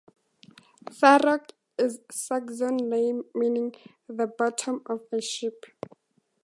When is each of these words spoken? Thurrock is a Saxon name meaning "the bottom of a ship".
Thurrock 0.89 1.51
is 1.77 1.99
a 1.99 2.11
Saxon 2.11 2.77
name 2.89 3.21
meaning 3.35 3.75
"the 4.07 4.25
bottom 4.25 4.81
of 4.87 5.01
a 5.13 5.21
ship". 5.21 5.65